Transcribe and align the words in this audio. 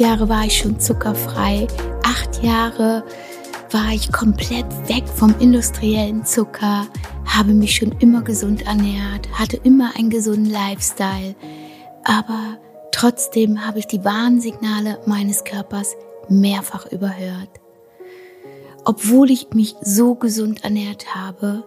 Jahre 0.00 0.30
war 0.30 0.46
ich 0.46 0.56
schon 0.56 0.80
zuckerfrei. 0.80 1.66
Acht 2.04 2.42
Jahre 2.42 3.04
war 3.70 3.92
ich 3.92 4.10
komplett 4.10 4.64
weg 4.88 5.04
vom 5.06 5.34
industriellen 5.38 6.24
Zucker, 6.24 6.86
habe 7.26 7.52
mich 7.52 7.76
schon 7.76 7.92
immer 8.00 8.22
gesund 8.22 8.66
ernährt, 8.66 9.28
hatte 9.38 9.58
immer 9.58 9.94
einen 9.96 10.08
gesunden 10.08 10.46
Lifestyle. 10.46 11.34
Aber 12.02 12.56
trotzdem 12.92 13.66
habe 13.66 13.78
ich 13.78 13.88
die 13.88 14.02
Warnsignale 14.02 15.00
meines 15.04 15.44
Körpers 15.44 15.94
mehrfach 16.30 16.86
überhört. 16.86 17.50
Obwohl 18.86 19.30
ich 19.30 19.50
mich 19.52 19.76
so 19.82 20.14
gesund 20.14 20.64
ernährt 20.64 21.14
habe, 21.14 21.62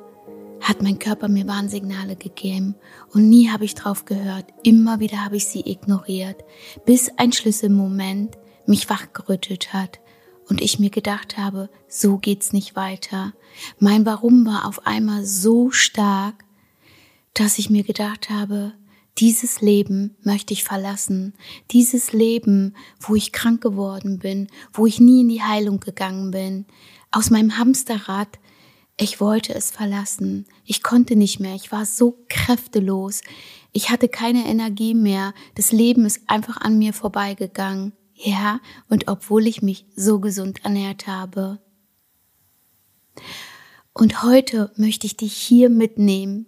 hat 0.63 0.81
mein 0.81 0.98
Körper 0.98 1.27
mir 1.27 1.45
Warnsignale 1.45 2.16
gegeben 2.16 2.76
und 3.12 3.30
nie 3.30 3.49
habe 3.49 3.66
ich 3.66 3.76
drauf 3.76 4.05
gehört. 4.05 4.45
Immer 4.63 4.99
wieder 4.99 5.23
habe 5.23 5.35
ich 5.35 5.45
sie 5.45 5.70
ignoriert, 5.70 6.44
bis 6.85 7.12
ein 7.17 7.34
Schlüsselmoment 7.34 8.38
mich 8.66 8.90
wachgerüttelt 8.90 9.73
hat 9.73 9.99
und 10.48 10.62
ich 10.62 10.80
mir 10.80 10.90
gedacht 10.90 11.38
habe, 11.38 11.70
so 11.88 12.18
geht's 12.18 12.54
nicht 12.54 12.76
weiter. 12.76 13.34
Mein 13.77 14.05
Warum 14.05 14.45
war 14.45 14.66
auf 14.66 14.88
einmal 14.88 15.26
so 15.26 15.70
stark, 15.70 16.45
dass 17.34 17.59
ich 17.59 17.70
mir 17.70 17.84
gedacht 17.84 18.30
habe, 18.30 18.73
dieses 19.18 19.62
Leben 19.62 20.16
möchte 20.23 20.54
ich 20.54 20.63
verlassen. 20.63 21.34
Dieses 21.71 22.13
Leben, 22.13 22.76
wo 22.99 23.16
ich 23.16 23.32
krank 23.32 23.62
geworden 23.62 24.20
bin, 24.20 24.48
wo 24.71 24.88
ich 24.88 24.99
nie 24.99 25.21
in 25.21 25.30
die 25.30 25.43
Heilung 25.43 25.79
gegangen 25.79 26.32
bin. 26.32 26.66
Aus 27.12 27.29
meinem 27.29 27.57
Hamsterrad 27.57 28.40
ich 28.98 29.20
wollte 29.20 29.54
es 29.54 29.72
verlassen. 29.72 30.46
Ich 30.66 30.84
konnte 30.84 31.16
nicht 31.16 31.40
mehr. 31.40 31.55
Ich 31.55 31.72
war 31.72 31.86
so 31.86 32.20
kräftelos. 32.30 33.22
Ich 33.72 33.90
hatte 33.90 34.08
keine 34.08 34.46
Energie 34.46 34.94
mehr. 34.94 35.34
Das 35.55 35.72
Leben 35.72 36.05
ist 36.05 36.22
einfach 36.27 36.58
an 36.58 36.77
mir 36.77 36.94
vorbeigegangen. 36.94 37.94
Ja, 38.13 38.60
und 38.90 39.08
obwohl 39.08 39.48
ich 39.48 39.62
mich 39.62 39.85
so 39.96 40.20
gesund 40.20 40.63
ernährt 40.63 41.08
habe. 41.08 41.60
Und 43.94 44.24
heute 44.24 44.72
möchte 44.76 45.07
ich 45.07 45.18
dich 45.18 45.34
hier 45.34 45.70
mitnehmen, 45.70 46.46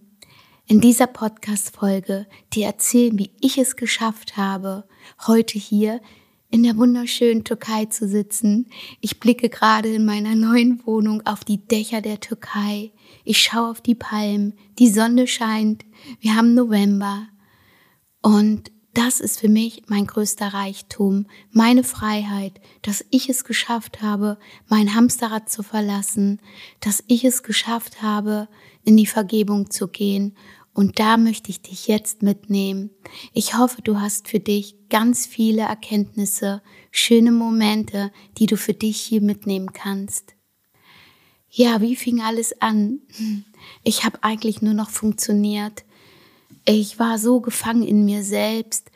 in 0.68 0.82
dieser 0.82 1.06
Podcast-Folge, 1.08 2.26
dir 2.54 2.66
erzählen, 2.66 3.20
wie 3.20 3.32
ich 3.40 3.58
es 3.60 3.76
geschafft 3.76 4.36
habe, 4.36 4.88
heute 5.28 5.60
hier 5.60 6.02
in 6.56 6.64
der 6.64 6.78
wunderschönen 6.78 7.44
Türkei 7.44 7.84
zu 7.88 8.08
sitzen. 8.08 8.68
Ich 9.02 9.20
blicke 9.20 9.50
gerade 9.50 9.94
in 9.94 10.06
meiner 10.06 10.36
neuen 10.36 10.82
Wohnung 10.86 11.22
auf 11.28 11.44
die 11.44 11.58
Dächer 11.58 12.00
der 12.00 12.22
Türkei. 12.22 12.94
Ich 13.26 13.40
schaue 13.40 13.72
auf 13.72 13.82
die 13.82 13.94
Palmen. 13.94 14.54
Die 14.80 14.88
Sonne 14.90 15.28
scheint. 15.28 15.84
Wir 16.22 16.34
haben 16.34 16.54
November. 16.54 17.28
Und 18.22 18.72
das 18.94 19.20
ist 19.20 19.42
für 19.42 19.50
mich 19.50 19.84
mein 19.88 20.08
größter 20.08 20.54
Reichtum, 20.54 21.26
meine 21.52 21.84
Freiheit, 21.84 22.62
dass 22.84 23.04
ich 23.10 23.28
es 23.28 23.44
geschafft 23.44 24.02
habe, 24.02 24.38
mein 24.70 24.96
Hamsterrad 24.96 25.50
zu 25.50 25.62
verlassen, 25.62 26.40
dass 26.80 27.04
ich 27.08 27.26
es 27.26 27.44
geschafft 27.44 28.02
habe, 28.02 28.48
in 28.86 28.96
die 28.96 29.08
Vergebung 29.08 29.72
zu 29.72 29.90
gehen 29.90 30.38
und 30.76 31.00
da 31.00 31.16
möchte 31.16 31.50
ich 31.50 31.62
dich 31.62 31.88
jetzt 31.88 32.22
mitnehmen. 32.22 32.90
Ich 33.34 33.58
hoffe, 33.58 33.82
du 33.82 34.02
hast 34.02 34.28
für 34.28 34.42
dich 34.42 34.76
ganz 34.90 35.26
viele 35.26 35.62
Erkenntnisse, 35.62 36.62
schöne 36.92 37.32
Momente, 37.32 38.12
die 38.38 38.46
du 38.46 38.58
für 38.58 38.74
dich 38.74 39.00
hier 39.00 39.22
mitnehmen 39.22 39.72
kannst. 39.72 40.36
Ja, 41.50 41.80
wie 41.80 41.96
fing 41.96 42.22
alles 42.22 42.62
an? 42.62 43.00
Ich 43.86 44.04
habe 44.04 44.22
eigentlich 44.22 44.62
nur 44.62 44.74
noch 44.74 44.90
funktioniert. 44.90 45.86
Ich 46.66 47.00
war 47.00 47.20
so 47.20 47.40
gefangen 47.40 47.84
in 47.84 48.04
mir 48.04 48.22
selbst. 48.22 48.92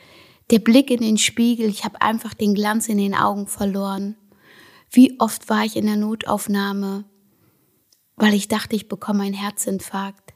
Der 0.51 0.59
Blick 0.59 0.91
in 0.91 0.99
den 0.99 1.17
Spiegel, 1.17 1.69
ich 1.69 1.85
habe 1.85 2.01
einfach 2.01 2.33
den 2.33 2.55
Glanz 2.55 2.89
in 2.89 2.97
den 2.97 3.15
Augen 3.15 3.47
verloren. 3.47 4.17
Wie 4.91 5.17
oft 5.21 5.47
war 5.47 5.63
ich 5.63 5.77
in 5.77 5.85
der 5.85 5.95
Notaufnahme, 5.95 7.05
weil 8.17 8.33
ich 8.33 8.49
dachte, 8.49 8.75
ich 8.75 8.89
bekomme 8.89 9.23
einen 9.23 9.33
Herzinfarkt. 9.33 10.33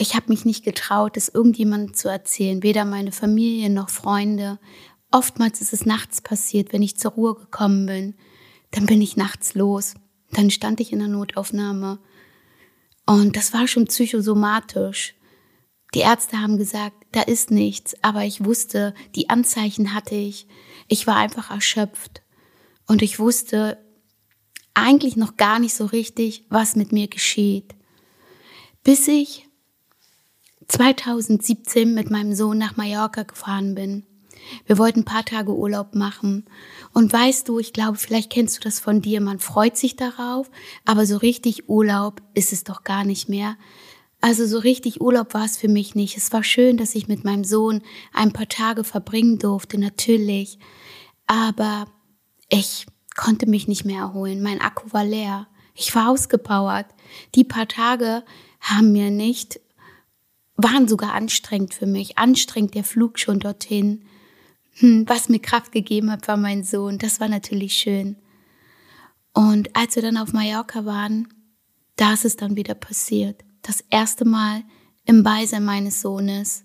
Ich 0.00 0.14
habe 0.14 0.28
mich 0.28 0.44
nicht 0.44 0.64
getraut, 0.64 1.16
es 1.16 1.28
irgendjemandem 1.28 1.92
zu 1.92 2.08
erzählen, 2.08 2.62
weder 2.62 2.84
meine 2.84 3.10
Familie 3.10 3.68
noch 3.68 3.90
Freunde. 3.90 4.60
Oftmals 5.10 5.60
ist 5.60 5.72
es 5.72 5.84
nachts 5.84 6.20
passiert, 6.20 6.72
wenn 6.72 6.82
ich 6.82 6.96
zur 6.96 7.10
Ruhe 7.10 7.34
gekommen 7.34 7.86
bin. 7.86 8.14
Dann 8.70 8.86
bin 8.86 9.02
ich 9.02 9.16
nachts 9.16 9.54
los. 9.54 9.94
Dann 10.30 10.50
stand 10.50 10.78
ich 10.78 10.92
in 10.92 11.00
der 11.00 11.08
Notaufnahme. 11.08 11.98
Und 13.06 13.36
das 13.36 13.52
war 13.52 13.66
schon 13.66 13.86
psychosomatisch. 13.86 15.16
Die 15.94 16.00
Ärzte 16.00 16.40
haben 16.40 16.58
gesagt, 16.58 16.94
da 17.10 17.22
ist 17.22 17.50
nichts, 17.50 17.96
aber 18.00 18.22
ich 18.22 18.44
wusste, 18.44 18.94
die 19.16 19.30
Anzeichen 19.30 19.94
hatte 19.94 20.14
ich. 20.14 20.46
Ich 20.86 21.08
war 21.08 21.16
einfach 21.16 21.50
erschöpft. 21.50 22.22
Und 22.86 23.02
ich 23.02 23.18
wusste 23.18 23.84
eigentlich 24.74 25.16
noch 25.16 25.36
gar 25.36 25.58
nicht 25.58 25.74
so 25.74 25.86
richtig, 25.86 26.46
was 26.50 26.76
mit 26.76 26.92
mir 26.92 27.08
geschieht. 27.08 27.74
Bis 28.84 29.08
ich 29.08 29.47
2017 30.68 31.94
mit 31.94 32.10
meinem 32.10 32.34
Sohn 32.34 32.58
nach 32.58 32.76
Mallorca 32.76 33.22
gefahren 33.22 33.74
bin. 33.74 34.04
Wir 34.66 34.78
wollten 34.78 35.00
ein 35.00 35.04
paar 35.04 35.24
Tage 35.24 35.54
Urlaub 35.54 35.94
machen. 35.94 36.44
Und 36.92 37.12
weißt 37.12 37.48
du, 37.48 37.58
ich 37.58 37.72
glaube, 37.72 37.98
vielleicht 37.98 38.30
kennst 38.30 38.58
du 38.58 38.60
das 38.60 38.80
von 38.80 39.00
dir, 39.00 39.20
man 39.20 39.38
freut 39.38 39.76
sich 39.76 39.96
darauf, 39.96 40.50
aber 40.84 41.06
so 41.06 41.16
richtig 41.16 41.68
Urlaub 41.68 42.22
ist 42.34 42.52
es 42.52 42.64
doch 42.64 42.84
gar 42.84 43.04
nicht 43.04 43.28
mehr. 43.28 43.56
Also 44.20 44.46
so 44.46 44.58
richtig 44.58 45.00
Urlaub 45.00 45.34
war 45.34 45.44
es 45.44 45.56
für 45.56 45.68
mich 45.68 45.94
nicht. 45.94 46.16
Es 46.16 46.32
war 46.32 46.42
schön, 46.42 46.76
dass 46.76 46.94
ich 46.94 47.06
mit 47.06 47.24
meinem 47.24 47.44
Sohn 47.44 47.82
ein 48.12 48.32
paar 48.32 48.48
Tage 48.48 48.82
verbringen 48.82 49.38
durfte, 49.38 49.78
natürlich. 49.78 50.58
Aber 51.26 51.86
ich 52.48 52.86
konnte 53.16 53.48
mich 53.48 53.68
nicht 53.68 53.84
mehr 53.84 54.00
erholen. 54.00 54.42
Mein 54.42 54.60
Akku 54.60 54.92
war 54.92 55.04
leer. 55.04 55.46
Ich 55.74 55.94
war 55.94 56.10
ausgepowert. 56.10 56.86
Die 57.36 57.44
paar 57.44 57.68
Tage 57.68 58.24
haben 58.60 58.90
mir 58.90 59.10
nicht 59.10 59.60
waren 60.58 60.88
sogar 60.88 61.14
anstrengend 61.14 61.72
für 61.72 61.86
mich. 61.86 62.18
Anstrengend 62.18 62.74
der 62.74 62.84
Flug 62.84 63.18
schon 63.18 63.38
dorthin. 63.38 64.04
Hm, 64.74 65.08
was 65.08 65.28
mir 65.28 65.38
Kraft 65.38 65.72
gegeben 65.72 66.10
hat, 66.10 66.28
war 66.28 66.36
mein 66.36 66.64
Sohn. 66.64 66.98
Das 66.98 67.20
war 67.20 67.28
natürlich 67.28 67.74
schön. 67.74 68.16
Und 69.32 69.74
als 69.74 69.94
wir 69.94 70.02
dann 70.02 70.16
auf 70.16 70.32
Mallorca 70.32 70.84
waren, 70.84 71.28
da 71.96 72.12
ist 72.12 72.24
es 72.24 72.36
dann 72.36 72.56
wieder 72.56 72.74
passiert. 72.74 73.44
Das 73.62 73.84
erste 73.88 74.24
Mal 74.24 74.64
im 75.04 75.22
Beisein 75.22 75.64
meines 75.64 76.00
Sohnes. 76.00 76.64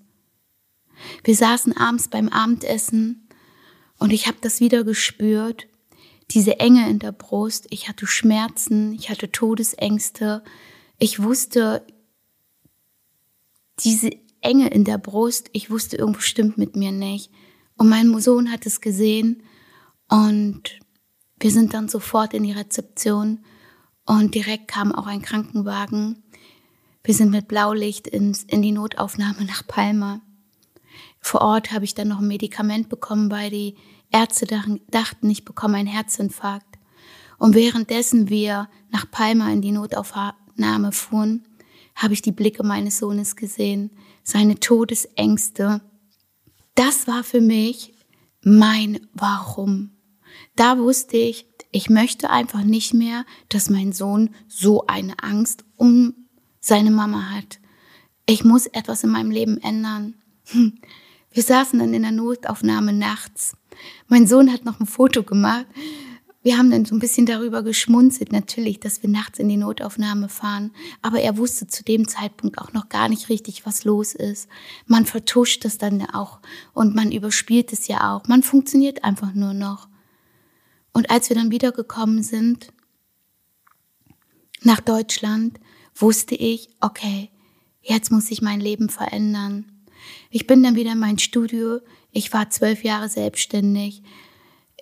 Wir 1.23 1.35
saßen 1.35 1.77
abends 1.77 2.07
beim 2.07 2.29
Abendessen 2.29 3.27
und 3.99 4.11
ich 4.11 4.27
habe 4.27 4.37
das 4.41 4.59
wieder 4.59 4.83
gespürt. 4.83 5.67
Diese 6.31 6.59
Enge 6.59 6.89
in 6.89 6.97
der 6.97 7.11
Brust. 7.11 7.67
Ich 7.69 7.89
hatte 7.89 8.07
Schmerzen, 8.07 8.93
ich 8.93 9.11
hatte 9.11 9.31
Todesängste. 9.31 10.43
Ich 10.97 11.21
wusste, 11.21 11.85
diese 13.79 14.11
Enge 14.41 14.69
in 14.69 14.83
der 14.83 14.97
Brust, 14.97 15.49
ich 15.53 15.69
wusste, 15.69 15.97
irgendwo 15.97 16.19
stimmt 16.19 16.57
mit 16.57 16.75
mir 16.75 16.91
nicht. 16.91 17.31
Und 17.77 17.89
mein 17.89 18.19
Sohn 18.19 18.51
hat 18.51 18.65
es 18.65 18.81
gesehen 18.81 19.43
und 20.09 20.79
wir 21.39 21.51
sind 21.51 21.73
dann 21.73 21.89
sofort 21.89 22.33
in 22.33 22.43
die 22.43 22.51
Rezeption 22.51 23.39
und 24.05 24.35
direkt 24.35 24.67
kam 24.67 24.93
auch 24.93 25.07
ein 25.07 25.21
Krankenwagen. 25.21 26.23
Wir 27.03 27.13
sind 27.13 27.31
mit 27.31 27.47
Blaulicht 27.47 28.07
ins, 28.07 28.43
in 28.43 28.61
die 28.61 28.71
Notaufnahme 28.71 29.43
nach 29.45 29.65
Palma. 29.67 30.21
Vor 31.19 31.41
Ort 31.41 31.71
habe 31.71 31.85
ich 31.85 31.95
dann 31.95 32.09
noch 32.09 32.19
ein 32.19 32.27
Medikament 32.27 32.89
bekommen, 32.89 33.31
weil 33.31 33.49
die 33.49 33.75
Ärzte 34.11 34.45
dachten, 34.45 35.29
ich 35.29 35.45
bekomme 35.45 35.77
einen 35.77 35.87
Herzinfarkt. 35.87 36.77
Und 37.39 37.55
währenddessen 37.55 38.29
wir 38.29 38.69
nach 38.89 39.09
Palma 39.09 39.51
in 39.51 39.61
die 39.61 39.71
Notaufnahme 39.71 40.91
fuhren, 40.91 41.45
habe 41.95 42.13
ich 42.13 42.21
die 42.21 42.31
Blicke 42.31 42.63
meines 42.63 42.97
Sohnes 42.97 43.35
gesehen, 43.35 43.91
seine 44.23 44.59
Todesängste. 44.59 45.81
Das 46.75 47.07
war 47.07 47.23
für 47.23 47.41
mich 47.41 47.93
mein 48.41 48.99
Warum. 49.13 49.91
Da 50.55 50.77
wusste 50.77 51.17
ich, 51.17 51.47
ich 51.71 51.89
möchte 51.89 52.29
einfach 52.29 52.63
nicht 52.63 52.93
mehr, 52.93 53.25
dass 53.49 53.69
mein 53.69 53.93
Sohn 53.93 54.29
so 54.47 54.85
eine 54.87 55.15
Angst 55.21 55.65
um 55.75 56.13
seine 56.59 56.91
Mama 56.91 57.31
hat. 57.31 57.59
Ich 58.25 58.43
muss 58.43 58.67
etwas 58.67 59.03
in 59.03 59.09
meinem 59.09 59.31
Leben 59.31 59.57
ändern. 59.57 60.15
Hm. 60.45 60.79
Wir 61.31 61.43
saßen 61.43 61.79
dann 61.79 61.93
in 61.93 62.03
der 62.03 62.11
Notaufnahme 62.11 62.93
nachts. 62.93 63.55
Mein 64.07 64.27
Sohn 64.27 64.53
hat 64.53 64.65
noch 64.65 64.79
ein 64.79 64.85
Foto 64.85 65.23
gemacht 65.23 65.65
wir 66.43 66.57
haben 66.57 66.69
dann 66.69 66.83
so 66.83 66.93
ein 66.93 66.99
bisschen 66.99 67.25
darüber 67.25 67.63
geschmunzelt, 67.63 68.33
natürlich, 68.33 68.81
dass 68.81 69.01
wir 69.01 69.09
nachts 69.09 69.39
in 69.39 69.47
die 69.47 69.55
Notaufnahme 69.55 70.27
fahren. 70.27 70.71
Aber 71.01 71.21
er 71.21 71.37
wusste 71.37 71.67
zu 71.67 71.85
dem 71.85 72.05
Zeitpunkt 72.07 72.57
auch 72.57 72.73
noch 72.73 72.89
gar 72.89 73.07
nicht 73.07 73.29
richtig, 73.29 73.65
was 73.65 73.85
los 73.85 74.13
ist. 74.13 74.49
Man 74.85 75.05
vertuscht 75.05 75.63
es 75.63 75.77
dann 75.77 76.05
auch 76.09 76.41
und 76.73 76.95
man 76.95 77.13
überspielt 77.13 77.71
es 77.71 77.87
ja 77.87 78.13
auch. 78.13 78.27
Man 78.27 78.43
funktioniert 78.43 79.05
einfach 79.05 79.33
nur 79.33 79.53
noch. 79.53 79.87
Und 80.91 81.09
als 81.09 81.29
wir 81.29 81.37
dann 81.37 81.49
wiedergekommen 81.49 82.23
sind 82.23 82.73
nach 84.61 84.81
Deutschland, 84.81 85.61
wusste 85.95 86.35
ich, 86.35 86.69
okay, 86.81 87.29
jetzt 87.81 88.11
muss 88.11 88.29
ich 88.31 88.41
mein 88.41 88.59
Leben 88.59 88.89
verändern. 88.89 89.71
Ich 90.29 90.45
bin 90.45 90.61
dann 90.61 90.75
wieder 90.75 90.91
in 90.91 90.99
mein 90.99 91.19
Studio. 91.19 91.79
Ich 92.11 92.33
war 92.33 92.49
zwölf 92.49 92.83
Jahre 92.83 93.07
selbstständig 93.07 94.03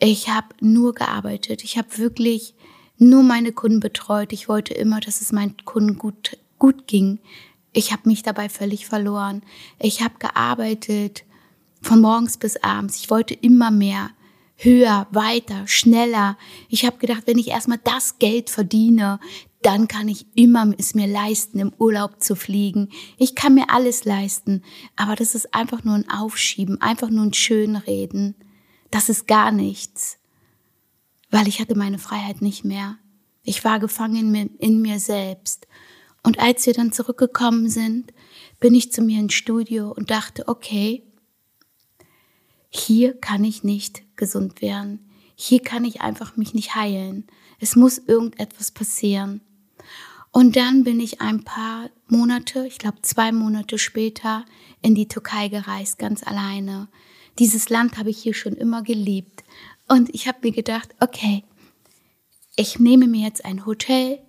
Ich 0.03 0.29
habe 0.29 0.47
nur 0.61 0.95
gearbeitet. 0.95 1.63
Ich 1.63 1.77
habe 1.77 1.99
wirklich 1.99 2.55
nur 2.97 3.21
meine 3.21 3.51
Kunden 3.51 3.79
betreut. 3.79 4.33
Ich 4.33 4.49
wollte 4.49 4.73
immer, 4.73 4.99
dass 4.99 5.21
es 5.21 5.31
meinen 5.31 5.55
Kunden 5.63 5.99
gut, 5.99 6.39
gut 6.57 6.87
ging. 6.87 7.19
Ich 7.71 7.91
habe 7.91 8.09
mich 8.09 8.23
dabei 8.23 8.49
völlig 8.49 8.87
verloren. 8.87 9.43
Ich 9.79 10.01
habe 10.01 10.15
gearbeitet 10.17 11.23
von 11.83 12.01
morgens 12.01 12.37
bis 12.37 12.57
abends. 12.63 12.97
Ich 12.97 13.11
wollte 13.11 13.35
immer 13.35 13.69
mehr, 13.69 14.09
höher, 14.55 15.05
weiter, 15.11 15.67
schneller. 15.67 16.35
Ich 16.67 16.83
habe 16.83 16.97
gedacht, 16.97 17.23
wenn 17.27 17.37
ich 17.37 17.49
erstmal 17.49 17.79
das 17.83 18.17
Geld 18.17 18.49
verdiene, 18.49 19.19
dann 19.61 19.87
kann 19.87 20.07
ich 20.07 20.25
immer 20.33 20.73
es 20.79 20.95
mir 20.95 21.05
leisten, 21.05 21.59
im 21.59 21.73
Urlaub 21.77 22.23
zu 22.23 22.35
fliegen. 22.35 22.89
Ich 23.17 23.35
kann 23.35 23.53
mir 23.53 23.69
alles 23.69 24.05
leisten, 24.05 24.63
aber 24.95 25.15
das 25.15 25.35
ist 25.35 25.53
einfach 25.53 25.83
nur 25.83 25.93
ein 25.93 26.09
Aufschieben, 26.09 26.81
einfach 26.81 27.11
nur 27.11 27.25
ein 27.25 27.33
Schönreden. 27.33 28.33
Das 28.91 29.09
ist 29.09 29.27
gar 29.27 29.51
nichts, 29.51 30.19
weil 31.29 31.47
ich 31.47 31.59
hatte 31.59 31.75
meine 31.75 31.97
Freiheit 31.97 32.41
nicht 32.41 32.65
mehr. 32.65 32.97
Ich 33.43 33.63
war 33.63 33.79
gefangen 33.79 34.17
in 34.17 34.31
mir, 34.31 34.49
in 34.59 34.81
mir 34.81 34.99
selbst. 34.99 35.67
Und 36.23 36.39
als 36.39 36.65
wir 36.67 36.73
dann 36.73 36.91
zurückgekommen 36.91 37.69
sind, 37.69 38.13
bin 38.59 38.75
ich 38.75 38.91
zu 38.91 39.01
mir 39.01 39.19
ins 39.19 39.33
Studio 39.33 39.91
und 39.91 40.11
dachte, 40.11 40.47
okay, 40.47 41.03
hier 42.69 43.19
kann 43.19 43.43
ich 43.43 43.63
nicht 43.63 44.03
gesund 44.15 44.61
werden. 44.61 45.09
Hier 45.35 45.61
kann 45.61 45.83
ich 45.83 46.01
einfach 46.01 46.37
mich 46.37 46.53
nicht 46.53 46.75
heilen. 46.75 47.25
Es 47.59 47.75
muss 47.75 47.97
irgendetwas 47.97 48.71
passieren. 48.71 49.41
Und 50.31 50.55
dann 50.55 50.83
bin 50.83 50.99
ich 50.99 51.19
ein 51.19 51.43
paar 51.43 51.89
Monate, 52.07 52.65
ich 52.65 52.77
glaube 52.77 53.01
zwei 53.01 53.31
Monate 53.31 53.77
später, 53.77 54.45
in 54.81 54.95
die 54.95 55.07
Türkei 55.07 55.49
gereist, 55.49 55.97
ganz 55.97 56.23
alleine. 56.23 56.87
Dieses 57.39 57.69
Land 57.69 57.97
habe 57.97 58.09
ich 58.09 58.21
hier 58.21 58.33
schon 58.33 58.53
immer 58.53 58.83
geliebt. 58.83 59.43
Und 59.87 60.13
ich 60.13 60.27
habe 60.27 60.39
mir 60.43 60.51
gedacht, 60.51 60.89
okay, 60.99 61.43
ich 62.55 62.79
nehme 62.79 63.07
mir 63.07 63.25
jetzt 63.25 63.43
ein 63.45 63.65
Hotel, 63.65 64.19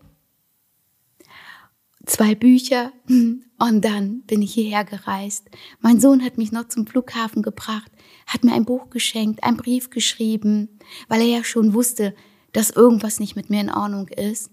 zwei 2.06 2.34
Bücher 2.34 2.93
und 3.06 3.84
dann 3.84 4.22
bin 4.22 4.43
ich 4.43 4.54
hierher 4.54 4.84
gereist. 4.84 5.49
Mein 5.81 6.00
Sohn 6.00 6.25
hat 6.25 6.38
mich 6.38 6.52
noch 6.52 6.69
zum 6.69 6.87
Flughafen 6.87 7.43
gebracht, 7.43 7.90
hat 8.26 8.44
mir 8.44 8.54
ein 8.54 8.64
Buch 8.64 8.90
geschenkt, 8.90 9.44
einen 9.44 9.56
Brief 9.56 9.90
geschrieben, 9.90 10.69
weil 11.08 11.20
er 11.20 11.38
ja 11.38 11.44
schon 11.44 11.75
wusste, 11.75 12.14
dass 12.52 12.70
irgendwas 12.70 13.20
nicht 13.20 13.37
mit 13.37 13.50
mir 13.50 13.60
in 13.60 13.70
Ordnung 13.70 14.08
ist. 14.08 14.50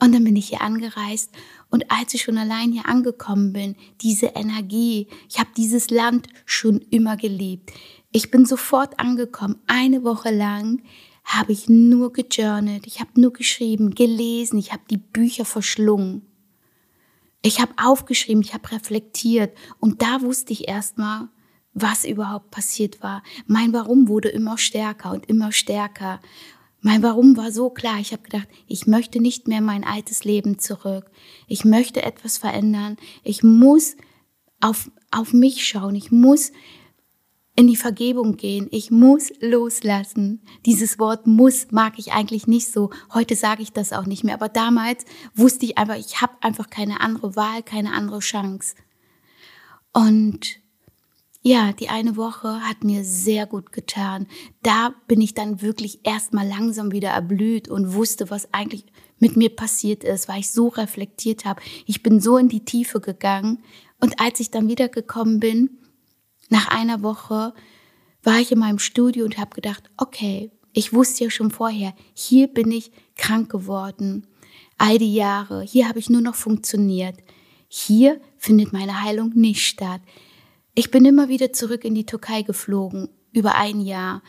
Und 0.00 0.12
dann 0.14 0.24
bin 0.24 0.36
ich 0.36 0.48
hier 0.48 0.62
angereist 0.62 1.30
und 1.70 1.90
als 1.90 2.12
ich 2.12 2.22
schon 2.22 2.36
allein 2.36 2.72
hier 2.72 2.86
angekommen 2.86 3.52
bin, 3.52 3.76
diese 4.00 4.26
Energie, 4.26 5.06
ich 5.28 5.38
habe 5.38 5.50
dieses 5.56 5.90
Land 5.90 6.26
schon 6.44 6.80
immer 6.90 7.16
geliebt. 7.16 7.72
Ich 8.10 8.30
bin 8.30 8.44
sofort 8.44 8.98
angekommen, 8.98 9.60
eine 9.66 10.02
Woche 10.04 10.30
lang 10.30 10.82
habe 11.24 11.52
ich 11.52 11.68
nur 11.68 12.12
gejournalt, 12.12 12.86
ich 12.86 13.00
habe 13.00 13.20
nur 13.20 13.32
geschrieben, 13.32 13.94
gelesen, 13.94 14.58
ich 14.58 14.72
habe 14.72 14.82
die 14.90 14.98
Bücher 14.98 15.44
verschlungen. 15.44 16.26
Ich 17.42 17.60
habe 17.60 17.72
aufgeschrieben, 17.76 18.42
ich 18.42 18.54
habe 18.54 18.70
reflektiert 18.70 19.56
und 19.80 20.02
da 20.02 20.20
wusste 20.20 20.52
ich 20.52 20.68
erstmal, 20.68 21.28
was 21.74 22.04
überhaupt 22.04 22.50
passiert 22.50 23.02
war. 23.02 23.22
Mein 23.46 23.72
Warum 23.72 24.08
wurde 24.08 24.28
immer 24.28 24.58
stärker 24.58 25.12
und 25.12 25.26
immer 25.26 25.52
stärker. 25.52 26.20
Mein 26.84 27.02
Warum 27.04 27.36
war 27.36 27.52
so 27.52 27.70
klar. 27.70 28.00
Ich 28.00 28.12
habe 28.12 28.24
gedacht, 28.24 28.48
ich 28.66 28.88
möchte 28.88 29.20
nicht 29.20 29.46
mehr 29.46 29.60
mein 29.60 29.84
altes 29.84 30.24
Leben 30.24 30.58
zurück. 30.58 31.10
Ich 31.46 31.64
möchte 31.64 32.02
etwas 32.02 32.38
verändern. 32.38 32.96
Ich 33.22 33.44
muss 33.44 33.96
auf, 34.60 34.90
auf 35.12 35.32
mich 35.32 35.64
schauen. 35.64 35.94
Ich 35.94 36.10
muss 36.10 36.50
in 37.54 37.68
die 37.68 37.76
Vergebung 37.76 38.36
gehen. 38.36 38.66
Ich 38.72 38.90
muss 38.90 39.32
loslassen. 39.40 40.42
Dieses 40.66 40.98
Wort 40.98 41.28
muss 41.28 41.70
mag 41.70 41.98
ich 41.98 42.12
eigentlich 42.12 42.48
nicht 42.48 42.68
so. 42.72 42.90
Heute 43.14 43.36
sage 43.36 43.62
ich 43.62 43.72
das 43.72 43.92
auch 43.92 44.06
nicht 44.06 44.24
mehr. 44.24 44.34
Aber 44.34 44.48
damals 44.48 45.04
wusste 45.36 45.66
ich 45.66 45.78
einfach, 45.78 45.96
ich 45.96 46.20
habe 46.20 46.32
einfach 46.40 46.68
keine 46.68 47.00
andere 47.00 47.36
Wahl, 47.36 47.62
keine 47.62 47.92
andere 47.92 48.18
Chance. 48.18 48.74
Und 49.92 50.61
ja, 51.42 51.72
die 51.72 51.88
eine 51.88 52.16
Woche 52.16 52.60
hat 52.60 52.84
mir 52.84 53.04
sehr 53.04 53.46
gut 53.46 53.72
getan. 53.72 54.28
Da 54.62 54.94
bin 55.08 55.20
ich 55.20 55.34
dann 55.34 55.60
wirklich 55.60 56.00
erstmal 56.04 56.46
langsam 56.46 56.92
wieder 56.92 57.10
erblüht 57.10 57.68
und 57.68 57.94
wusste, 57.94 58.30
was 58.30 58.54
eigentlich 58.54 58.86
mit 59.18 59.36
mir 59.36 59.50
passiert 59.50 60.04
ist, 60.04 60.28
weil 60.28 60.40
ich 60.40 60.50
so 60.50 60.68
reflektiert 60.68 61.44
habe. 61.44 61.60
Ich 61.84 62.02
bin 62.02 62.20
so 62.20 62.38
in 62.38 62.48
die 62.48 62.64
Tiefe 62.64 63.00
gegangen. 63.00 63.58
Und 64.00 64.20
als 64.20 64.38
ich 64.38 64.50
dann 64.50 64.68
wiedergekommen 64.68 65.40
bin, 65.40 65.78
nach 66.48 66.68
einer 66.68 67.02
Woche, 67.02 67.54
war 68.22 68.38
ich 68.38 68.52
in 68.52 68.60
meinem 68.60 68.78
Studio 68.78 69.24
und 69.24 69.36
habe 69.36 69.54
gedacht, 69.54 69.90
okay, 69.96 70.52
ich 70.72 70.92
wusste 70.92 71.24
ja 71.24 71.30
schon 71.30 71.50
vorher, 71.50 71.92
hier 72.14 72.46
bin 72.46 72.70
ich 72.70 72.92
krank 73.16 73.50
geworden. 73.50 74.28
All 74.78 74.98
die 74.98 75.14
Jahre, 75.14 75.62
hier 75.62 75.88
habe 75.88 75.98
ich 75.98 76.08
nur 76.08 76.20
noch 76.20 76.34
funktioniert. 76.36 77.16
Hier 77.68 78.20
findet 78.36 78.72
meine 78.72 79.02
Heilung 79.02 79.30
nicht 79.34 79.66
statt. 79.66 80.00
Ich 80.74 80.90
bin 80.90 81.04
immer 81.04 81.28
wieder 81.28 81.52
zurück 81.52 81.84
in 81.84 81.94
die 81.94 82.06
Türkei 82.06 82.42
geflogen, 82.42 83.10
über 83.32 83.56
ein 83.56 83.80
Jahr. 83.80 84.22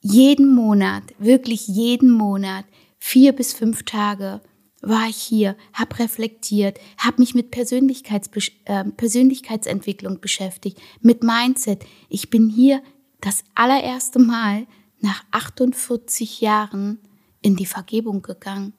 Jeden 0.00 0.54
Monat, 0.54 1.02
wirklich 1.18 1.68
jeden 1.68 2.10
Monat, 2.10 2.64
vier 2.98 3.32
bis 3.32 3.52
fünf 3.52 3.82
Tage 3.82 4.40
war 4.80 5.08
ich 5.08 5.16
hier, 5.16 5.56
habe 5.74 5.98
reflektiert, 5.98 6.80
habe 6.98 7.20
mich 7.20 7.34
mit 7.34 7.50
Persönlichkeits 7.50 8.30
äh, 8.64 8.84
Persönlichkeitsentwicklung 8.84 10.20
beschäftigt, 10.20 10.80
mit 11.00 11.22
Mindset. 11.22 11.84
Ich 12.08 12.30
bin 12.30 12.48
hier 12.48 12.82
das 13.20 13.44
allererste 13.54 14.18
Mal 14.18 14.66
nach 14.98 15.24
48 15.30 16.40
Jahren 16.40 16.98
in 17.42 17.54
die 17.54 17.66
Vergebung 17.66 18.22
gegangen. 18.22 18.72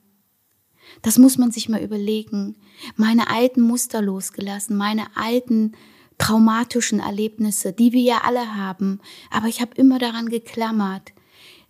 Das 1.04 1.18
muss 1.18 1.38
man 1.38 1.52
sich 1.52 1.70
mal 1.70 1.82
überlegen. 1.82 2.58
Meine 2.98 3.30
alten 3.30 3.62
Muster 3.62 4.02
losgelassen, 4.02 4.76
meine 4.76 5.16
alten 5.16 5.74
traumatischen 6.18 7.00
Erlebnisse, 7.00 7.74
die 7.74 7.92
wir 7.94 8.02
ja 8.02 8.22
alle 8.24 8.56
haben. 8.56 9.00
Aber 9.30 9.48
ich 9.48 9.62
habe 9.62 9.76
immer 9.76 10.00
daran 10.00 10.30
geklammert. 10.30 11.14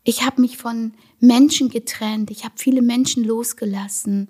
Ich 0.03 0.25
habe 0.25 0.41
mich 0.41 0.57
von 0.57 0.93
Menschen 1.19 1.69
getrennt. 1.69 2.29
Ich 2.31 2.43
habe 2.43 2.55
viele 2.57 2.81
Menschen 2.81 3.23
losgelassen, 3.23 4.29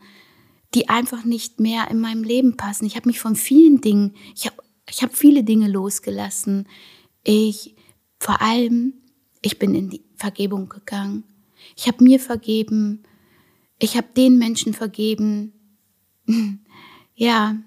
die 0.74 0.90
einfach 0.90 1.24
nicht 1.24 1.60
mehr 1.60 1.90
in 1.90 2.00
meinem 2.00 2.24
Leben 2.24 2.58
passen. 2.58 2.86
Ich 2.86 2.96
habe 2.96 3.10
mich 3.10 3.20
von 3.20 3.36
vielen 3.36 3.82
Dingen, 3.82 4.16
ich 4.36 4.46
habe 4.46 4.58
ich 4.90 5.02
hab 5.02 5.16
viele 5.16 5.44
Dinge 5.44 5.70
losgelassen. 5.70 6.68
Ich, 7.24 7.76
vor 8.20 8.42
allem, 8.42 8.94
ich 9.42 9.58
bin 9.58 9.76
in 9.76 9.90
die 9.90 10.04
Vergebung 10.16 10.70
gegangen. 10.70 11.24
Ich 11.76 11.88
habe 11.88 12.04
mir 12.04 12.20
vergeben. 12.20 13.04
Ich 13.80 13.98
habe 13.98 14.08
den 14.16 14.38
Menschen 14.38 14.74
vergeben. 14.74 15.54
ja, 17.16 17.58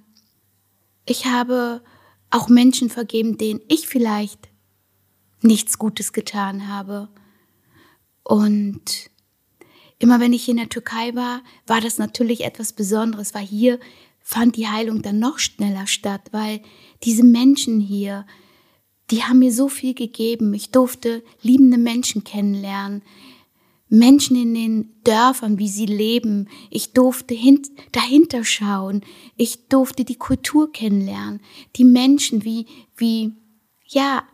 ich 1.07 1.27
habe 1.27 1.83
auch 2.31 2.49
Menschen 2.49 2.91
vergeben, 2.91 3.39
denen 3.39 3.61
ich 3.69 3.87
vielleicht 3.87 4.49
nichts 5.43 5.79
Gutes 5.79 6.13
getan 6.13 6.69
habe. 6.69 7.09
Und 8.23 9.11
immer 9.99 10.21
wenn 10.21 10.33
ich 10.33 10.49
in 10.49 10.57
der 10.57 10.69
Türkei 10.69 11.15
war, 11.15 11.43
war 11.67 11.81
das 11.81 11.99
natürlich 11.99 12.45
etwas 12.45 12.73
Besonderes, 12.73 13.35
weil 13.35 13.47
hier 13.47 13.79
fand 14.21 14.57
die 14.57 14.67
Heilung 14.67 15.03
dann 15.03 15.21
noch 15.21 15.39
schneller 15.39 15.87
statt, 15.87 16.23
weil 16.33 16.61
diese 17.05 17.23
Menschen 17.23 17.79
hier, 17.79 18.27
die 19.13 19.23
haben 19.23 19.39
mir 19.39 19.53
so 19.53 19.69
viel 19.69 19.95
gegeben. 19.95 20.53
Ich 20.53 20.73
durfte 20.73 21.23
liebende 21.43 21.79
Menschen 21.79 22.25
kennenlernen. 22.25 23.03
Menschen 23.89 24.37
in 24.37 24.55
den 24.55 25.03
Dörfern, 25.05 25.59
wie 25.59 25.69
sie 25.69 25.87
leben. 25.87 26.49
Ich 26.71 26.93
durfte 26.93 27.35
hint 27.35 27.71
dahinter 27.93 28.45
schauen. 28.45 29.03
Ich 29.37 29.69
durfte 29.69 30.05
die 30.05 30.17
Kultur 30.17 30.73
kennenlernen. 30.73 31.41
Die 31.77 31.85
Menschen, 31.85 32.45
wie, 32.45 32.67
wie, 32.97 33.33
ja, 33.87 34.25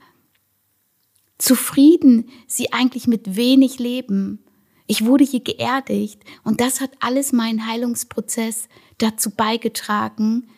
zufrieden 1.38 2.28
sie 2.46 2.72
eigentlich 2.72 3.06
mit 3.06 3.36
wenig 3.36 3.78
leben. 3.78 4.44
Ich 4.86 5.04
wurde 5.04 5.24
hier 5.24 5.40
geerdigt 5.40 6.22
und 6.44 6.60
das 6.60 6.80
hat 6.80 6.90
alles 7.00 7.32
meinen 7.32 7.66
Heilungsprozess 7.66 8.68
dazu 8.98 9.30
beigetragen, 9.30 10.48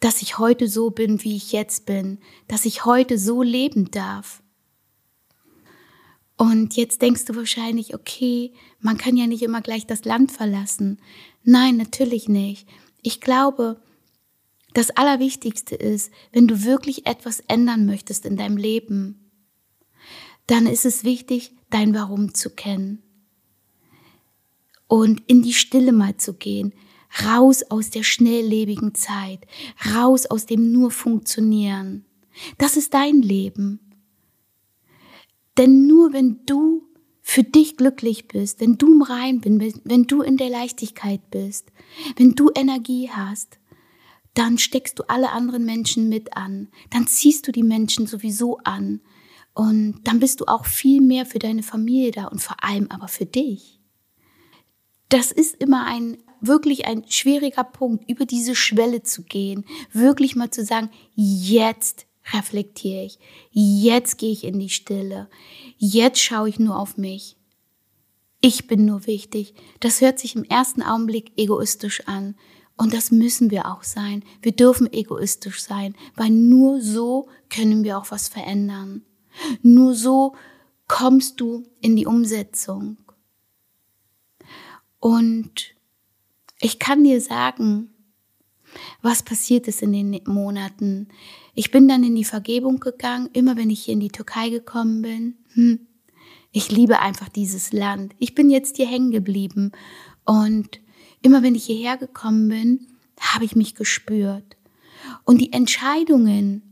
dass 0.00 0.22
ich 0.22 0.38
heute 0.38 0.68
so 0.68 0.90
bin, 0.90 1.22
wie 1.24 1.36
ich 1.36 1.52
jetzt 1.52 1.86
bin, 1.86 2.18
dass 2.46 2.64
ich 2.64 2.84
heute 2.84 3.18
so 3.18 3.42
leben 3.42 3.90
darf. 3.90 4.42
Und 6.38 6.76
jetzt 6.76 7.02
denkst 7.02 7.24
du 7.24 7.34
wahrscheinlich, 7.34 7.94
okay, 7.94 8.52
man 8.80 8.96
kann 8.96 9.16
ja 9.16 9.26
nicht 9.26 9.42
immer 9.42 9.60
gleich 9.60 9.86
das 9.86 10.04
Land 10.04 10.30
verlassen. 10.30 11.00
Nein, 11.42 11.76
natürlich 11.76 12.28
nicht. 12.28 12.68
Ich 13.02 13.20
glaube, 13.20 13.82
das 14.72 14.90
Allerwichtigste 14.90 15.74
ist, 15.74 16.12
wenn 16.32 16.46
du 16.46 16.62
wirklich 16.64 17.06
etwas 17.06 17.40
ändern 17.48 17.86
möchtest 17.86 18.24
in 18.24 18.36
deinem 18.36 18.56
Leben, 18.56 19.32
dann 20.46 20.66
ist 20.66 20.86
es 20.86 21.02
wichtig, 21.02 21.56
dein 21.70 21.92
Warum 21.92 22.34
zu 22.34 22.50
kennen. 22.50 23.02
Und 24.86 25.22
in 25.26 25.42
die 25.42 25.52
Stille 25.54 25.92
mal 25.92 26.18
zu 26.18 26.34
gehen, 26.34 26.72
raus 27.26 27.64
aus 27.68 27.90
der 27.90 28.04
schnelllebigen 28.04 28.94
Zeit, 28.94 29.40
raus 29.92 30.26
aus 30.26 30.46
dem 30.46 30.70
nur 30.70 30.92
Funktionieren. 30.92 32.04
Das 32.58 32.76
ist 32.76 32.94
dein 32.94 33.22
Leben. 33.22 33.80
Denn 35.58 35.86
nur 35.86 36.12
wenn 36.12 36.46
du 36.46 36.88
für 37.20 37.42
dich 37.42 37.76
glücklich 37.76 38.28
bist, 38.28 38.60
wenn 38.60 38.78
du 38.78 38.94
im 38.94 39.02
Rein 39.02 39.40
bist, 39.40 39.80
wenn 39.84 40.04
du 40.04 40.22
in 40.22 40.38
der 40.38 40.48
Leichtigkeit 40.48 41.30
bist, 41.30 41.70
wenn 42.16 42.34
du 42.34 42.50
Energie 42.54 43.10
hast, 43.10 43.58
dann 44.34 44.56
steckst 44.56 44.98
du 44.98 45.02
alle 45.08 45.30
anderen 45.30 45.64
Menschen 45.64 46.08
mit 46.08 46.36
an. 46.36 46.68
Dann 46.90 47.06
ziehst 47.06 47.46
du 47.46 47.52
die 47.52 47.64
Menschen 47.64 48.06
sowieso 48.06 48.58
an. 48.58 49.00
Und 49.52 50.00
dann 50.04 50.20
bist 50.20 50.40
du 50.40 50.44
auch 50.46 50.64
viel 50.64 51.00
mehr 51.00 51.26
für 51.26 51.40
deine 51.40 51.64
Familie 51.64 52.12
da 52.12 52.26
und 52.26 52.40
vor 52.40 52.62
allem 52.62 52.86
aber 52.90 53.08
für 53.08 53.26
dich. 53.26 53.80
Das 55.08 55.32
ist 55.32 55.56
immer 55.56 55.86
ein 55.86 56.18
wirklich 56.40 56.86
ein 56.86 57.02
schwieriger 57.08 57.64
Punkt, 57.64 58.08
über 58.08 58.24
diese 58.24 58.54
Schwelle 58.54 59.02
zu 59.02 59.24
gehen, 59.24 59.64
wirklich 59.92 60.36
mal 60.36 60.50
zu 60.50 60.64
sagen, 60.64 60.90
jetzt 61.14 62.06
reflektiere 62.32 63.04
ich, 63.04 63.18
jetzt 63.50 64.18
gehe 64.18 64.32
ich 64.32 64.44
in 64.44 64.58
die 64.58 64.68
Stille, 64.68 65.28
jetzt 65.76 66.20
schaue 66.20 66.48
ich 66.48 66.58
nur 66.58 66.78
auf 66.78 66.96
mich. 66.96 67.36
Ich 68.40 68.68
bin 68.68 68.84
nur 68.84 69.06
wichtig. 69.06 69.54
Das 69.80 70.00
hört 70.00 70.18
sich 70.18 70.36
im 70.36 70.44
ersten 70.44 70.82
Augenblick 70.82 71.32
egoistisch 71.36 72.06
an. 72.06 72.36
Und 72.76 72.94
das 72.94 73.10
müssen 73.10 73.50
wir 73.50 73.66
auch 73.66 73.82
sein. 73.82 74.22
Wir 74.40 74.52
dürfen 74.52 74.92
egoistisch 74.92 75.60
sein, 75.60 75.96
weil 76.14 76.30
nur 76.30 76.80
so 76.80 77.28
können 77.50 77.82
wir 77.82 77.98
auch 77.98 78.12
was 78.12 78.28
verändern. 78.28 79.02
Nur 79.62 79.94
so 79.94 80.36
kommst 80.86 81.40
du 81.40 81.64
in 81.80 81.96
die 81.96 82.06
Umsetzung. 82.06 82.98
Und 85.00 85.74
ich 86.60 86.78
kann 86.78 87.02
dir 87.02 87.20
sagen, 87.20 87.90
was 89.02 89.22
passiert 89.22 89.68
ist 89.68 89.82
in 89.82 89.92
den 89.92 90.20
Monaten. 90.26 91.08
Ich 91.54 91.70
bin 91.70 91.88
dann 91.88 92.04
in 92.04 92.14
die 92.14 92.24
Vergebung 92.24 92.80
gegangen, 92.80 93.28
immer 93.32 93.56
wenn 93.56 93.70
ich 93.70 93.84
hier 93.84 93.94
in 93.94 94.00
die 94.00 94.08
Türkei 94.08 94.50
gekommen 94.50 95.02
bin. 95.02 95.34
Hm. 95.54 95.80
Ich 96.52 96.70
liebe 96.70 97.00
einfach 97.00 97.28
dieses 97.28 97.72
Land. 97.72 98.14
Ich 98.18 98.34
bin 98.34 98.50
jetzt 98.50 98.76
hier 98.76 98.86
hängen 98.86 99.10
geblieben. 99.10 99.72
Und 100.24 100.80
immer 101.22 101.42
wenn 101.42 101.54
ich 101.54 101.64
hierher 101.64 101.96
gekommen 101.96 102.48
bin, 102.48 102.86
habe 103.20 103.44
ich 103.44 103.56
mich 103.56 103.74
gespürt. 103.74 104.56
Und 105.24 105.38
die 105.38 105.52
Entscheidungen, 105.52 106.68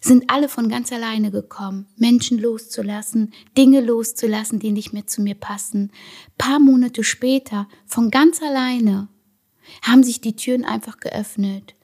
sind 0.00 0.30
alle 0.30 0.48
von 0.48 0.68
ganz 0.68 0.92
alleine 0.92 1.30
gekommen, 1.30 1.86
Menschen 1.96 2.38
loszulassen, 2.38 3.32
Dinge 3.56 3.80
loszulassen, 3.80 4.58
die 4.58 4.72
nicht 4.72 4.92
mehr 4.92 5.06
zu 5.06 5.22
mir 5.22 5.34
passen. 5.34 5.90
Paar 6.36 6.58
Monate 6.60 7.04
später, 7.04 7.68
von 7.86 8.10
ganz 8.10 8.42
alleine, 8.42 9.08
haben 9.82 10.02
sich 10.02 10.20
die 10.20 10.36
Türen 10.36 10.64
einfach 10.64 10.98
geöffnet. 10.98 11.74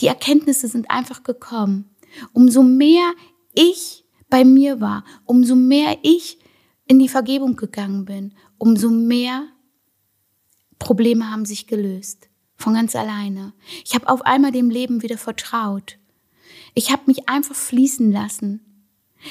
Die 0.00 0.06
Erkenntnisse 0.06 0.68
sind 0.68 0.90
einfach 0.90 1.22
gekommen. 1.22 1.90
Umso 2.32 2.62
mehr 2.62 3.12
ich 3.54 4.04
bei 4.28 4.44
mir 4.44 4.80
war, 4.80 5.04
umso 5.24 5.54
mehr 5.54 5.98
ich 6.02 6.38
in 6.86 6.98
die 6.98 7.08
Vergebung 7.08 7.56
gegangen 7.56 8.04
bin, 8.04 8.34
umso 8.58 8.90
mehr 8.90 9.46
Probleme 10.78 11.30
haben 11.30 11.44
sich 11.44 11.66
gelöst. 11.66 12.28
Von 12.56 12.74
ganz 12.74 12.94
alleine. 12.94 13.52
Ich 13.84 13.94
habe 13.94 14.08
auf 14.08 14.22
einmal 14.22 14.52
dem 14.52 14.70
Leben 14.70 15.02
wieder 15.02 15.18
vertraut. 15.18 15.98
Ich 16.74 16.90
habe 16.90 17.02
mich 17.06 17.28
einfach 17.28 17.54
fließen 17.54 18.12
lassen. 18.12 18.86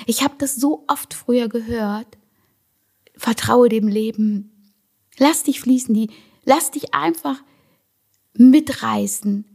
Ich 0.05 0.23
habe 0.23 0.35
das 0.37 0.55
so 0.55 0.83
oft 0.87 1.13
früher 1.13 1.49
gehört. 1.49 2.17
Vertraue 3.15 3.69
dem 3.69 3.87
Leben. 3.87 4.73
Lass 5.17 5.43
dich 5.43 5.61
fließen, 5.61 5.93
die, 5.93 6.09
lass 6.45 6.71
dich 6.71 6.93
einfach 6.93 7.43
mitreißen. 8.33 9.45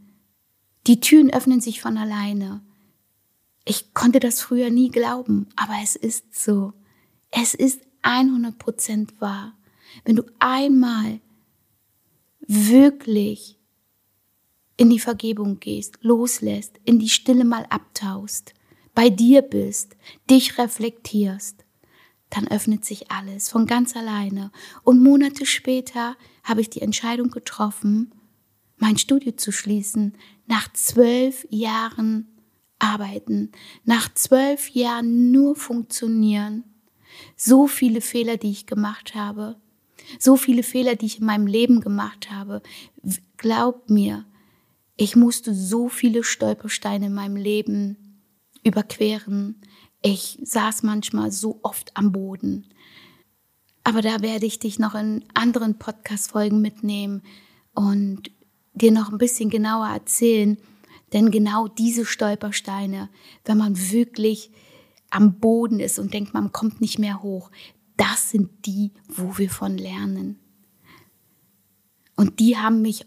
Die 0.86 1.00
Türen 1.00 1.32
öffnen 1.32 1.60
sich 1.60 1.80
von 1.80 1.96
alleine. 1.96 2.62
Ich 3.64 3.94
konnte 3.94 4.20
das 4.20 4.40
früher 4.40 4.70
nie 4.70 4.90
glauben, 4.90 5.48
aber 5.56 5.74
es 5.82 5.96
ist 5.96 6.34
so. 6.34 6.72
Es 7.30 7.54
ist 7.54 7.80
100% 8.02 9.20
wahr. 9.20 9.56
Wenn 10.04 10.16
du 10.16 10.22
einmal 10.38 11.20
wirklich 12.40 13.58
in 14.76 14.90
die 14.90 15.00
Vergebung 15.00 15.58
gehst, 15.58 15.98
loslässt, 16.02 16.78
in 16.84 16.98
die 16.98 17.08
Stille 17.08 17.44
mal 17.44 17.66
abtaust, 17.70 18.54
bei 18.94 19.10
dir 19.10 19.42
bist, 19.42 19.96
dich 20.30 20.58
reflektierst, 20.58 21.64
dann 22.30 22.48
öffnet 22.48 22.84
sich 22.84 23.10
alles 23.10 23.48
von 23.48 23.66
ganz 23.66 23.96
alleine. 23.96 24.50
Und 24.82 25.02
Monate 25.02 25.46
später 25.46 26.16
habe 26.44 26.60
ich 26.60 26.70
die 26.70 26.82
Entscheidung 26.82 27.30
getroffen, 27.30 28.12
mein 28.76 28.98
Studio 28.98 29.32
zu 29.32 29.52
schließen, 29.52 30.14
nach 30.46 30.72
zwölf 30.72 31.46
Jahren 31.50 32.28
arbeiten, 32.78 33.52
nach 33.84 34.12
zwölf 34.14 34.68
Jahren 34.70 35.32
nur 35.32 35.56
funktionieren. 35.56 36.64
So 37.36 37.66
viele 37.66 38.00
Fehler, 38.00 38.36
die 38.36 38.50
ich 38.50 38.66
gemacht 38.66 39.14
habe, 39.14 39.56
so 40.18 40.36
viele 40.36 40.62
Fehler, 40.62 40.96
die 40.96 41.06
ich 41.06 41.20
in 41.20 41.26
meinem 41.26 41.46
Leben 41.46 41.80
gemacht 41.80 42.30
habe. 42.30 42.62
Glaub 43.36 43.88
mir, 43.88 44.24
ich 44.96 45.16
musste 45.16 45.54
so 45.54 45.88
viele 45.88 46.22
Stolpersteine 46.24 47.06
in 47.06 47.14
meinem 47.14 47.36
Leben 47.36 48.22
überqueren. 48.62 49.60
Ich 50.02 50.38
saß 50.42 50.82
manchmal 50.82 51.32
so 51.32 51.60
oft 51.62 51.96
am 51.96 52.12
Boden. 52.12 52.66
Aber 53.84 54.02
da 54.02 54.20
werde 54.20 54.46
ich 54.46 54.58
dich 54.58 54.78
noch 54.78 54.94
in 54.94 55.24
anderen 55.34 55.78
Podcast-Folgen 55.78 56.60
mitnehmen 56.60 57.22
und 57.74 58.30
dir 58.76 58.92
noch 58.92 59.10
ein 59.10 59.18
bisschen 59.18 59.50
genauer 59.50 59.88
erzählen. 59.88 60.58
Denn 61.12 61.30
genau 61.30 61.68
diese 61.68 62.04
Stolpersteine, 62.04 63.08
wenn 63.44 63.58
man 63.58 63.90
wirklich 63.90 64.50
am 65.10 65.38
Boden 65.38 65.80
ist 65.80 65.98
und 65.98 66.14
denkt, 66.14 66.34
man 66.34 66.52
kommt 66.52 66.80
nicht 66.80 66.98
mehr 66.98 67.22
hoch, 67.22 67.50
das 67.96 68.30
sind 68.30 68.50
die, 68.66 68.92
wo 69.08 69.38
wir 69.38 69.50
von 69.50 69.78
lernen. 69.78 70.38
Und 72.16 72.40
die 72.40 72.56
haben 72.56 72.82
mich, 72.82 73.06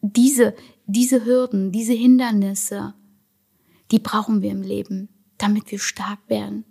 diese, 0.00 0.54
diese 0.86 1.24
Hürden, 1.24 1.72
diese 1.72 1.92
Hindernisse, 1.92 2.94
die 3.90 3.98
brauchen 3.98 4.42
wir 4.42 4.50
im 4.50 4.62
Leben, 4.62 5.08
damit 5.38 5.70
wir 5.70 5.78
stark 5.78 6.18
werden. 6.28 6.64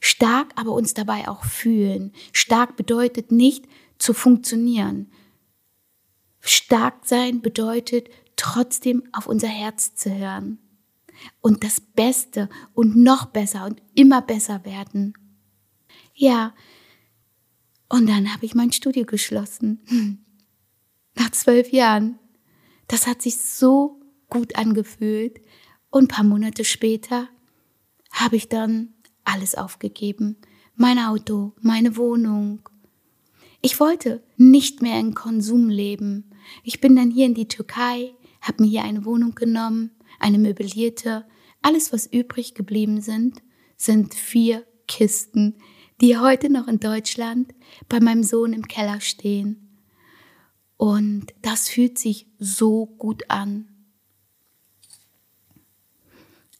Stark, 0.00 0.52
aber 0.56 0.72
uns 0.72 0.94
dabei 0.94 1.28
auch 1.28 1.44
fühlen. 1.44 2.12
Stark 2.32 2.76
bedeutet 2.76 3.32
nicht 3.32 3.66
zu 3.98 4.14
funktionieren. 4.14 5.10
Stark 6.40 7.06
sein 7.06 7.42
bedeutet 7.42 8.08
trotzdem 8.36 9.02
auf 9.12 9.26
unser 9.26 9.48
Herz 9.48 9.94
zu 9.94 10.14
hören 10.14 10.58
und 11.40 11.64
das 11.64 11.80
Beste 11.80 12.48
und 12.72 12.96
noch 12.96 13.26
besser 13.26 13.66
und 13.66 13.82
immer 13.94 14.22
besser 14.22 14.64
werden. 14.64 15.14
Ja, 16.14 16.54
und 17.88 18.08
dann 18.08 18.32
habe 18.32 18.46
ich 18.46 18.54
mein 18.54 18.72
Studio 18.72 19.04
geschlossen. 19.04 19.80
Nach 21.16 21.30
zwölf 21.30 21.72
Jahren. 21.72 22.18
Das 22.86 23.06
hat 23.06 23.20
sich 23.20 23.38
so 23.38 24.00
gut 24.28 24.56
angefühlt. 24.56 25.40
Und 25.90 26.04
ein 26.04 26.08
paar 26.08 26.24
Monate 26.24 26.64
später 26.64 27.28
habe 28.12 28.36
ich 28.36 28.48
dann 28.48 28.94
alles 29.24 29.56
aufgegeben. 29.56 30.36
Mein 30.76 30.98
Auto, 30.98 31.52
meine 31.60 31.96
Wohnung. 31.96 32.68
Ich 33.60 33.80
wollte 33.80 34.22
nicht 34.36 34.82
mehr 34.82 34.98
in 34.98 35.14
Konsum 35.14 35.68
leben. 35.68 36.29
Ich 36.64 36.80
bin 36.80 36.96
dann 36.96 37.10
hier 37.10 37.26
in 37.26 37.34
die 37.34 37.48
Türkei, 37.48 38.14
habe 38.40 38.62
mir 38.62 38.68
hier 38.68 38.84
eine 38.84 39.04
Wohnung 39.04 39.34
genommen, 39.34 39.90
eine 40.18 40.38
möblierte. 40.38 41.26
Alles, 41.62 41.92
was 41.92 42.06
übrig 42.06 42.54
geblieben 42.54 43.00
sind, 43.00 43.42
sind 43.76 44.14
vier 44.14 44.66
Kisten, 44.86 45.56
die 46.00 46.18
heute 46.18 46.50
noch 46.50 46.68
in 46.68 46.80
Deutschland 46.80 47.54
bei 47.88 48.00
meinem 48.00 48.22
Sohn 48.22 48.52
im 48.52 48.66
Keller 48.66 49.00
stehen. 49.00 49.78
Und 50.76 51.34
das 51.42 51.68
fühlt 51.68 51.98
sich 51.98 52.26
so 52.38 52.86
gut 52.86 53.24
an. 53.28 53.68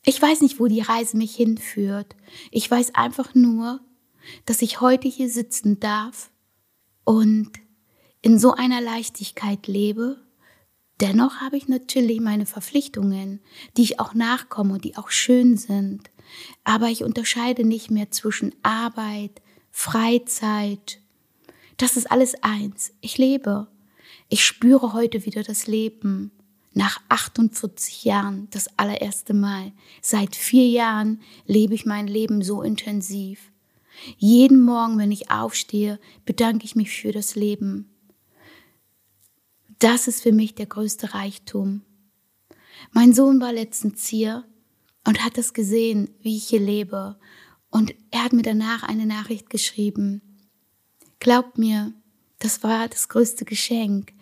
Ich 0.05 0.21
weiß 0.21 0.41
nicht, 0.43 0.61
wo 0.61 0.67
die 0.67 0.81
Reise 0.81 1.17
mich 1.17 1.35
hinführt. 1.35 2.17
Ich 2.51 2.71
weiß 2.71 2.95
einfach 2.95 3.35
nur, 3.35 3.81
dass 4.47 4.63
ich 4.63 4.81
heute 4.81 5.09
hier 5.09 5.29
sitzen 5.29 5.81
darf 5.81 6.31
und 7.05 7.51
in 8.23 8.39
so 8.39 8.53
einer 8.55 8.81
Leichtigkeit 8.81 9.67
lebe. 9.67 10.19
Dennoch 11.01 11.37
habe 11.37 11.57
ich 11.57 11.69
natürlich 11.69 12.21
meine 12.21 12.45
Verpflichtungen, 12.45 13.41
die 13.77 13.83
ich 13.83 14.01
auch 14.01 14.13
nachkomme 14.13 14.75
und 14.75 14.85
die 14.85 14.97
auch 14.97 15.11
schön 15.11 15.57
sind. 15.57 16.11
Aber 16.63 16.89
ich 16.89 17.03
unterscheide 17.03 17.65
nicht 17.65 17.91
mehr 17.91 18.11
zwischen 18.11 18.55
Arbeit, 18.63 19.41
Freizeit. 19.71 21.01
Das 21.79 21.97
ist 21.97 22.11
alles 22.11 22.35
eins. 22.43 22.93
Ich 23.01 23.17
lebe. 23.17 23.69
Ich 24.29 24.45
spüre 24.45 24.93
heute 24.93 25.25
wieder 25.25 25.43
das 25.43 25.67
Leben. 25.67 26.33
Nach 26.73 27.01
48 27.09 28.05
Jahren 28.05 28.49
das 28.51 28.69
allererste 28.79 29.35
Mal. 29.35 29.73
Seit 30.03 30.37
vier 30.37 30.69
Jahren 30.69 31.21
lebe 31.47 31.75
ich 31.75 31.87
mein 31.87 32.07
Leben 32.07 32.43
so 32.43 32.63
intensiv. 32.63 33.51
Jeden 34.19 34.61
Morgen, 34.61 34.99
wenn 34.99 35.11
ich 35.11 35.31
aufstehe, 35.31 35.99
bedanke 36.25 36.65
ich 36.65 36.77
mich 36.77 36.91
für 36.91 37.13
das 37.13 37.35
Leben. 37.35 37.91
Das 39.81 40.09
ist 40.09 40.23
für 40.23 40.33
mich 40.33 40.55
der 40.55 40.67
größte 40.67 41.15
Reichtum. 41.15 41.83
Mein 42.93 43.15
Sohn 43.15 43.41
war 43.41 43.53
letztens 43.53 44.07
hier 44.07 44.45
und 45.07 45.25
hat 45.25 45.39
das 45.39 45.55
gesehen, 45.55 46.11
wie 46.21 46.37
ich 46.37 46.49
hier 46.49 46.61
lebe. 46.61 47.19
Und 47.71 47.95
er 48.11 48.25
hat 48.25 48.35
mir 48.35 48.43
danach 48.43 48.83
eine 48.83 49.07
Nachricht 49.07 49.49
geschrieben. 49.49 50.21
Glaub 51.19 51.57
mir, 51.57 51.95
das 52.41 52.63
war 52.63 52.89
das 52.89 53.09
größte 53.09 53.47
Geschenk, 53.47 54.13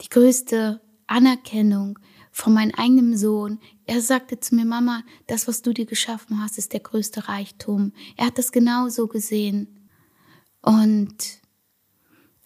die 0.00 0.08
größte 0.08 0.80
Anerkennung 1.06 2.00
von 2.32 2.52
meinem 2.52 2.72
eigenen 2.76 3.16
Sohn. 3.16 3.60
Er 3.86 4.00
sagte 4.00 4.40
zu 4.40 4.56
mir, 4.56 4.64
Mama, 4.64 5.04
das, 5.28 5.46
was 5.46 5.62
du 5.62 5.72
dir 5.72 5.86
geschaffen 5.86 6.42
hast, 6.42 6.58
ist 6.58 6.72
der 6.72 6.80
größte 6.80 7.28
Reichtum. 7.28 7.92
Er 8.16 8.26
hat 8.26 8.38
das 8.38 8.50
genauso 8.50 9.06
gesehen. 9.06 9.88
Und 10.62 11.16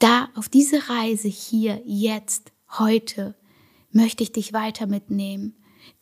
da 0.01 0.29
auf 0.35 0.49
diese 0.49 0.89
Reise 0.89 1.29
hier, 1.29 1.81
jetzt, 1.85 2.53
heute, 2.79 3.37
möchte 3.93 4.23
ich 4.23 4.33
dich 4.33 4.53
weiter 4.53 4.87
mitnehmen, 4.87 5.55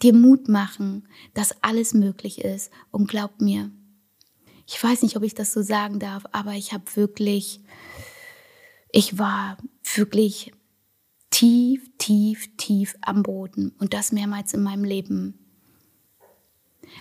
dir 0.03 0.15
Mut 0.15 0.49
machen, 0.49 1.07
dass 1.35 1.63
alles 1.63 1.95
möglich 1.95 2.43
ist. 2.43 2.71
Und 2.91 3.09
glaub 3.09 3.41
mir, 3.41 3.71
ich 4.67 4.83
weiß 4.83 5.03
nicht, 5.03 5.17
ob 5.17 5.23
ich 5.23 5.35
das 5.35 5.53
so 5.53 5.63
sagen 5.63 5.99
darf, 5.99 6.25
aber 6.33 6.53
ich 6.53 6.73
habe 6.73 6.85
wirklich, 6.95 7.61
ich 8.93 9.19
war 9.19 9.59
wirklich 9.95 10.53
tief, 11.31 11.91
tief, 11.99 12.57
tief 12.57 12.95
am 13.01 13.23
Boden 13.23 13.75
und 13.79 13.95
das 13.95 14.13
mehrmals 14.13 14.55
in 14.55 14.63
meinem 14.63 14.85
Leben. 14.85 15.39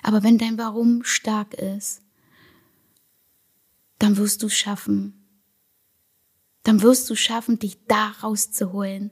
Aber 0.04 0.24
wenn 0.24 0.38
dein 0.38 0.58
Warum 0.58 1.04
stark 1.04 1.54
ist, 1.54 2.02
dann 4.00 4.18
wirst 4.18 4.44
du 4.44 4.48
es 4.48 4.58
schaffen. 4.58 5.27
Dann 6.68 6.82
wirst 6.82 7.10
du 7.10 7.16
schaffen, 7.16 7.60
dich 7.60 7.78
da 7.88 8.12
rauszuholen. 8.22 9.12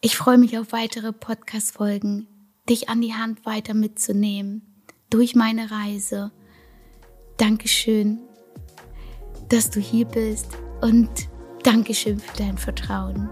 Ich 0.00 0.16
freue 0.16 0.38
mich 0.38 0.56
auf 0.56 0.72
weitere 0.72 1.12
Podcast-Folgen, 1.12 2.26
dich 2.70 2.88
an 2.88 3.02
die 3.02 3.12
Hand 3.12 3.44
weiter 3.44 3.74
mitzunehmen 3.74 4.62
durch 5.10 5.34
meine 5.34 5.70
Reise. 5.70 6.32
Dankeschön, 7.36 8.20
dass 9.50 9.68
du 9.68 9.78
hier 9.78 10.06
bist 10.06 10.48
und 10.80 11.10
Dankeschön 11.64 12.18
für 12.18 12.36
dein 12.38 12.56
Vertrauen. 12.56 13.28